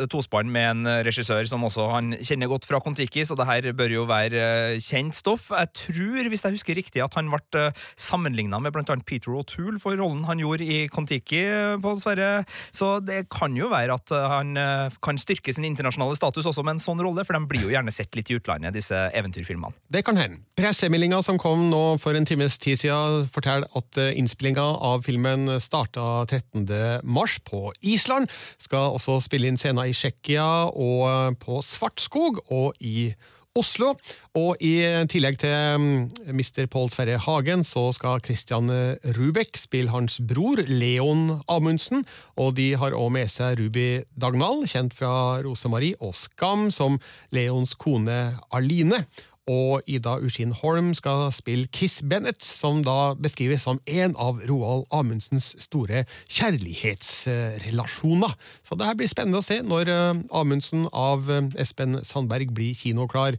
[0.10, 3.93] tospann med en regissør som også han kjenner godt fra Kon-Tiki, så det her bør
[3.93, 4.41] jo være
[4.74, 5.52] eh, kjent stoff.
[5.54, 7.67] Jeg tror, hvis jeg husker riktig, at han ble
[8.00, 12.43] sammenligna med annet Peter O'Toole for rollen han gjorde i Kon-Tiki eh, på Sverre,
[12.74, 16.65] så det kan jo være at eh, han eh, kan styrke sin internasjonale status også
[16.65, 19.78] med en sånn rolle, for de blir jo gjerne sett litt i utlandet, disse eventyrfilmene.
[19.93, 20.41] Det kan hende.
[20.58, 25.60] Pressemeldinga som kom nå for en times tid siden, forteller at eh, innspillinga av filmen
[25.62, 26.66] starta 13.
[27.04, 28.32] mars på Island.
[28.62, 33.12] Skal også spille inn scener i Tsjekkia og eh, på Svartskog og i
[33.54, 33.92] Oslo.
[34.34, 34.82] Og i
[35.12, 36.66] tillegg til mm, Mr.
[36.74, 38.72] Pål Sverre Hagen, så skal Christian
[39.18, 42.02] Rubek spille hans bror Leon Amundsen.
[42.42, 46.98] Og de har òg med seg Ruby Dagnall, kjent fra Rosemarie og Skam, som
[47.36, 49.04] Leons kone Aline.
[49.51, 54.86] Og Ida Ushin Holm skal spille Kiss Bennett, som da beskrives som en av Roald
[54.91, 58.32] Amundsens store kjærlighetsrelasjoner.
[58.63, 62.71] Så det her blir spennende å se når eh, Amundsen av eh, Espen Sandberg blir
[62.79, 63.36] kinoklar.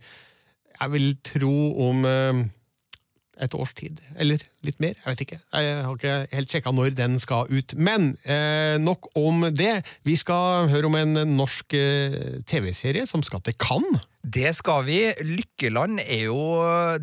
[0.74, 2.44] Jeg vil tro om eh,
[3.40, 4.96] et års tid, eller litt mer.
[4.98, 5.40] Jeg vet ikke.
[5.52, 7.76] Jeg har ikke helt sjekka når den skal ut.
[7.76, 9.76] Men eh, nok om det.
[10.06, 14.02] Vi skal høre om en norsk eh, TV-serie som skal til Cannes.
[14.24, 14.98] Det skal vi.
[15.20, 16.38] Lykkeland er jo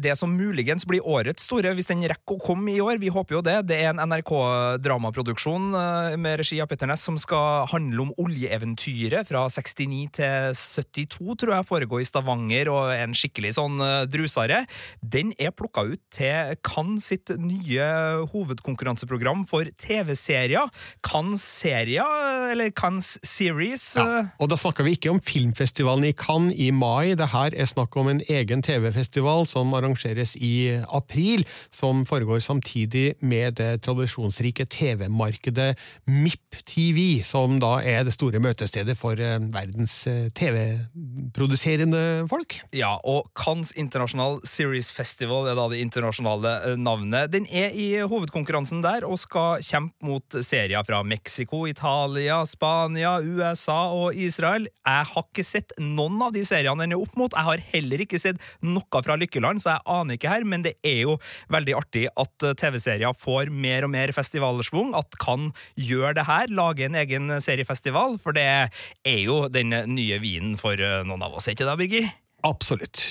[0.01, 2.97] det som muligens blir årets store, hvis den rekker å komme i år.
[2.97, 3.59] Vi håper jo det.
[3.69, 9.29] Det er en NRK-dramaproduksjon eh, med regi av Petter Næss som skal handle om oljeeventyret
[9.29, 14.63] fra 69 til 72, tror jeg, foregår i Stavanger, og en skikkelig sånn eh, drusare.
[15.05, 17.50] Den er plukka ut til Cannes sitt nye
[18.31, 20.69] hovedkonkurranseprogram for TV-serier.
[21.05, 23.83] Cannes serier, eller Cannes Series.
[23.97, 27.13] Ja, og da snakker vi ikke om filmfestivalen i Cannes i mai.
[27.17, 33.15] Det her er snakk om en egen TV-festival som arrangeres i april, som foregår samtidig
[33.21, 35.73] med det tradisjonsrike TV-markedet
[36.07, 42.59] MIP-TV, som da er det store møtestedet for eh, verdens eh, TV-produserende folk.
[42.75, 47.31] Ja, og Cannes International Series Festival er da det internasjonale eh, navnet.
[47.33, 53.79] Den er i hovedkonkurransen der og skal kjempe mot serier fra Mexico, Italia, Spania, USA
[53.95, 54.67] og Israel.
[54.87, 57.33] Jeg har ikke sett noen av de seriene den er opp mot.
[57.35, 60.75] Jeg har heller ikke sett noe fra Lykkeland, så jeg aner ikke her, men det
[60.87, 61.17] er jo
[61.53, 66.87] veldig artig at TV-serier får mer og mer festivalsvung, at kan gjøre det her, lage
[66.87, 71.49] en egen seriefestival, for det er jo den nye vinen for eh, noen av oss,
[71.49, 72.11] er ikke det, Birger?
[72.47, 73.07] Absolutt.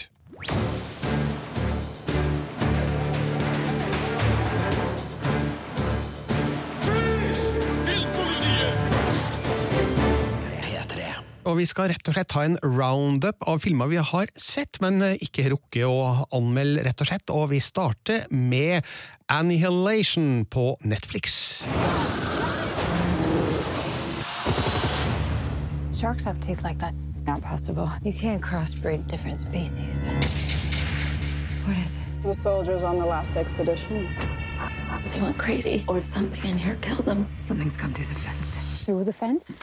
[11.51, 15.03] Og vi skal rett og slett ta en roundup av filmer vi har sett, men
[15.17, 17.33] ikke rukket å anmelde, rett og slett.
[17.35, 18.87] Og vi starter med
[19.27, 21.65] Annihilation på Netflix.
[25.99, 26.95] Sharks have teeth like that.
[27.27, 27.91] Not possible.
[28.05, 30.07] You can't crossbreed different species.
[31.67, 32.23] What is it?
[32.23, 34.07] The soldiers on the last expedition.
[35.11, 37.27] They went crazy, or something in here killed them.
[37.41, 38.85] Something's come through the fence.
[38.85, 39.59] Through the fence?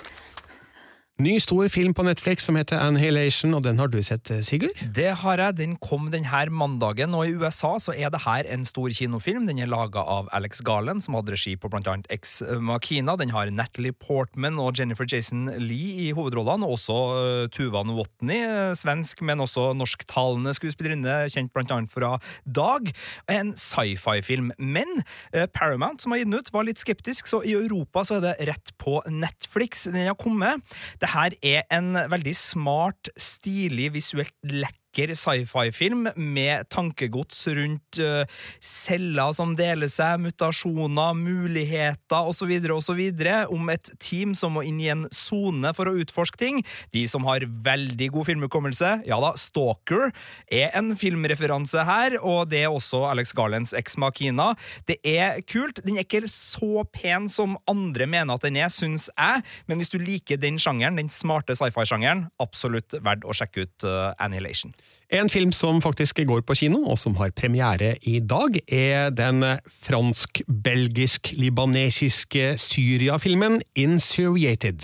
[1.18, 4.78] Ny stor film på Netflix som heter Annihilation, og den har du sett, Sigurd?
[4.94, 5.56] Det har jeg.
[5.58, 9.48] Den kom denne mandagen, og i USA så er det her en stor kinofilm.
[9.50, 13.16] Den er laga av Alex Garland, som hadde regi på blant annet Ex Machina.
[13.18, 18.38] Den har Natalie Portman og Jennifer Jason Lee i hovedrollene, og også uh, Tuva Novotny,
[18.78, 22.94] svensk, men også norsktalende skuespillerinne, kjent blant annet fra Dag.
[23.26, 24.54] En sci-fi-film.
[24.62, 25.02] Men
[25.58, 28.38] Paramount, som har gitt den ut, var litt skeptisk, så i Europa så er det
[28.54, 30.62] rett på Netflix den har kommet.
[31.02, 34.36] Det her er en veldig smart, stilig, visuelt
[34.98, 38.26] lekker sci-fi-film med tankegods rundt uh,
[38.60, 43.02] celler som deler seg, mutasjoner, muligheter osv., osv.,
[43.54, 46.64] om et team som må inn i en sone for å utforske ting.
[46.94, 50.10] De som har veldig god filmhukommelse, ja da, Stalker
[50.50, 54.54] er en filmreferanse her, og det er også Alex Garlands Ex Machina.
[54.90, 55.84] Det er kult.
[55.86, 59.94] Den er ikke så pen som andre mener at den er, syns jeg, men hvis
[59.94, 64.74] du liker den sjangeren, den smarte sci-fi-sjangeren, absolutt verdt å sjekke ut uh, Annihilation.
[65.13, 69.45] En film som faktisk går på kino, og som har premiere i dag, er den
[69.69, 74.81] fransk-belgisk-libanesiske Syria-filmen Insuriated.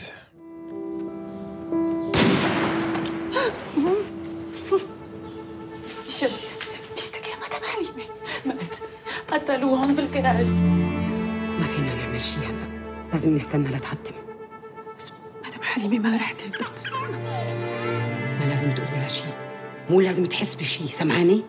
[9.48, 12.80] قتلوهم بالقرار ما فينا نعمل شيء هلا
[13.12, 14.14] لازم نستنى لتحتم
[14.98, 15.12] بس
[15.46, 17.16] مدام حليمي ما رح تقدر تستنى
[18.40, 19.34] ما لازم تقولي لها شيء
[19.90, 21.42] مو لازم تحس بشيء سمعاني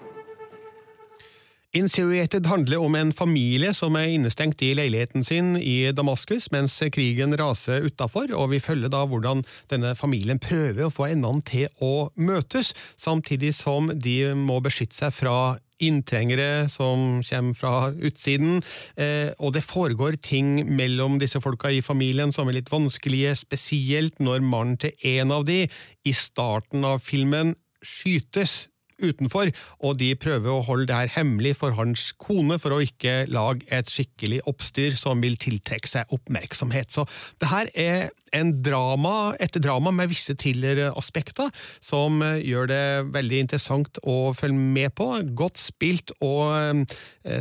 [1.72, 7.36] Insuriated handler om en familie som er innestengt i leiligheten sin i Damaskus mens krigen
[7.38, 12.10] raser utafor, og vi følger da hvordan denne familien prøver å få endene til å
[12.18, 15.38] møtes, samtidig som de må beskytte seg fra
[15.78, 18.64] inntrengere som kommer fra utsiden,
[18.98, 24.18] eh, og det foregår ting mellom disse folka i familien som er litt vanskelige, spesielt
[24.18, 27.54] når mannen til en av de i starten av filmen
[27.85, 28.69] skytes
[29.03, 29.53] utenfor,
[29.85, 33.67] og de prøver å holde det her hemmelig for hans kone, for å ikke lage
[33.75, 36.93] et skikkelig oppstyr som vil tiltrekke seg oppmerksomhet.
[36.95, 37.07] Så
[37.43, 41.53] det her er en drama, etter drama med visse thrilleraspekter,
[41.85, 45.07] som gjør det veldig interessant å følge med på.
[45.39, 46.83] Godt spilt og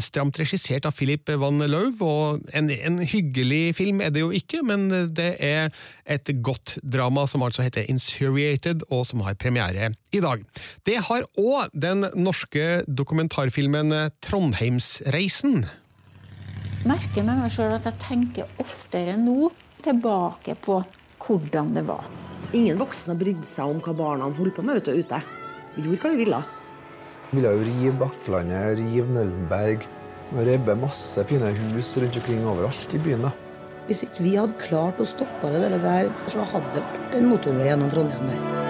[0.05, 4.61] stramt regissert av Philip Van Lauw, og en, en hyggelig film er det jo ikke,
[4.65, 4.85] men
[5.17, 5.73] det er
[6.05, 10.43] et godt drama som altså heter Insuriated, og som har premiere i dag.
[10.85, 13.91] Det har òg den norske dokumentarfilmen
[14.23, 15.65] Trondheimsreisen.
[16.87, 19.51] Merker med meg sjøl at jeg tenker oftere nå
[19.83, 20.81] tilbake på
[21.23, 22.07] hvordan det var.
[22.53, 24.95] Ingen voksne brydde seg om hva barna holdt på med ute.
[24.99, 25.21] ute.
[25.75, 26.41] Vi gjorde hva vi ville.
[27.31, 29.87] Vi ville jo rive Bakklandet, rive Møllenberg.
[30.33, 33.25] Og ribbe masse fine hus rundt omkring overalt i byen.
[33.27, 33.31] da.
[33.87, 37.67] Hvis ikke vi hadde klart å stoppe det der, så hadde det vært en motorvei
[37.67, 38.62] gjennom Trondheim der.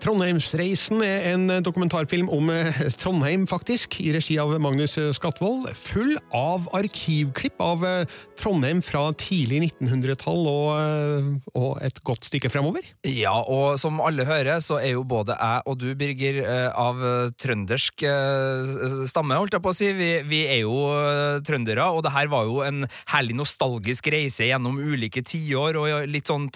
[0.00, 5.68] Trondheimsreisen er en dokumentarfilm om eh, Trondheim, faktisk, i regi av Magnus Skatvold.
[5.76, 12.48] Full av arkivklipp av eh, Trondheim fra tidlig 1900-tall og, eh, og et godt stykke
[12.52, 12.88] fremover.
[13.04, 17.04] Ja, og som alle hører, så er jo både jeg og du, Birger, eh, av
[17.04, 19.92] eh, trøndersk eh, stamme, holdt jeg på å si.
[20.00, 24.48] Vi, vi er jo eh, trøndere, og det her var jo en herlig nostalgisk reise
[24.48, 26.48] gjennom ulike tiår, og litt sånn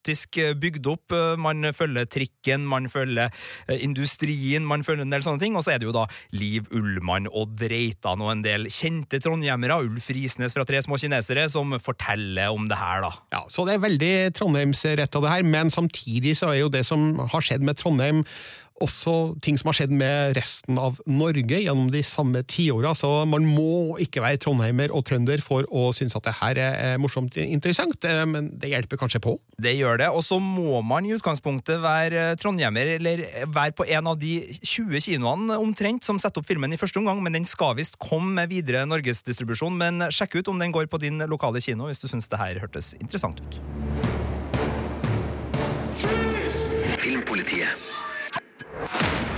[0.00, 1.12] tematisk bygd opp.
[1.12, 3.30] Eh, Man følger trikken, man følger
[3.68, 5.56] eh, industrien, man følger en del sånne ting.
[5.56, 9.80] Og så er det jo da Liv Ullmann, Odd Reitan og en del kjente trondhjemmere,
[9.84, 13.12] Ulf Risnes fra Tre små kinesere, som forteller om det her, da.
[13.32, 17.18] Ja, Så det er veldig Trondheimsretta, det her, men samtidig så er jo det som
[17.30, 18.24] har skjedd med Trondheim,
[18.80, 19.14] også
[19.44, 23.98] ting som har skjedd med resten av Norge gjennom de samme tiåra, så man må
[24.02, 28.24] ikke være trondheimer og trønder for å synes at det her er morsomt interessant, eh,
[28.28, 29.36] men det hjelper kanskje på.
[29.60, 34.10] Det gjør det, og så må man i utgangspunktet være trondhjemmer, eller være på en
[34.12, 37.76] av de 20 kinoene omtrent som setter opp filmen i første omgang, men den skal
[37.78, 39.76] visst komme med videre norgesdistribusjon.
[39.80, 42.60] Men sjekk ut om den går på din lokale kino hvis du syns det her
[42.62, 43.60] hørtes interessant ut.
[47.00, 47.99] Filmpolitiet.
[48.80, 49.29] you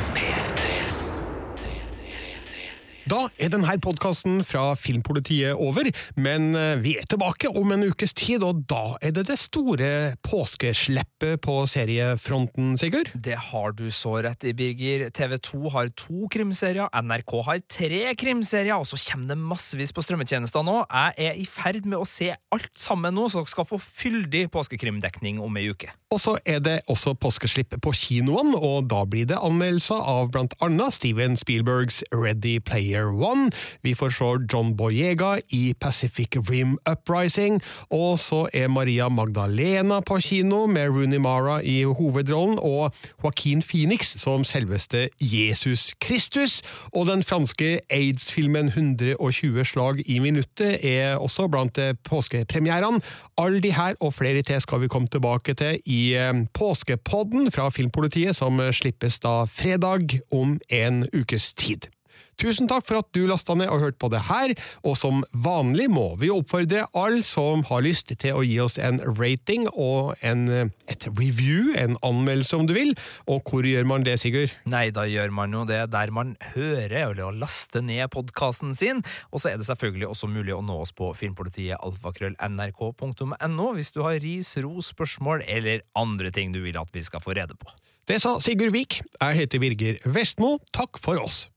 [3.11, 8.15] Da er denne podkasten fra Filmpolitiet over, men eh, vi er tilbake om en ukes
[8.15, 9.89] tid, og da er det det store
[10.23, 13.11] påskesleppet på seriefronten, Sigurd?
[13.15, 15.09] Det har du så rett i, Birger.
[15.11, 20.05] TV 2 har to krimserier, NRK har tre krimserier, og så kommer det massevis på
[20.07, 20.79] strømmetjenester nå.
[20.87, 24.47] Jeg er i ferd med å se alt sammen nå, så dere skal få fyldig
[24.55, 25.91] påskekrimdekning om ei uke.
[26.13, 30.55] Og så er det også påskeslipp på kinoene, og da blir det anmeldelser av blant
[30.63, 33.51] annet Steven Spielbergs Ready Player One.
[33.83, 40.19] Vi får se John Boyega i Pacific Rim Uprising, og så er Maria Magdalena på
[40.21, 46.63] kino med Rooney Mara i hovedrollen, og Joaquin Phoenix som selveste Jesus Kristus.
[46.93, 53.01] Og den franske aids-filmen 120 slag i minuttet er også blant eh, påskepremierene.
[53.39, 57.71] Alle de her og flere til skal vi komme tilbake til i eh, Påskepodden fra
[57.71, 61.89] Filmpolitiet, som slippes da fredag om en ukes tid.
[62.41, 64.55] Tusen takk for at du lasta ned og hørte på det her,
[64.87, 69.01] og som vanlig må vi oppfordre alle som har lyst til å gi oss en
[69.19, 72.95] rating og en, et review, en anmeldelse om du vil.
[73.31, 74.55] Og hvor gjør man det, Sigurd?
[74.71, 79.05] Nei, da gjør man jo det der man hører eller laster ned podkasten sin.
[79.31, 84.03] Og så er det selvfølgelig også mulig å nå oss på filmpolitiet alfakrøll.nrk.no hvis du
[84.07, 87.71] har ris, ros, spørsmål eller andre ting du vil at vi skal få rede på.
[88.09, 88.99] Det sa Sigurd Vik.
[89.21, 90.57] Jeg heter Birger Vestmo.
[90.75, 91.52] Takk for oss.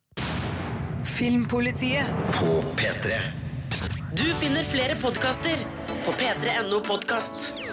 [1.05, 3.11] Filmpolitiet På P3.
[4.11, 5.55] Du finner flere podkaster
[6.05, 7.64] på p3.no podkast.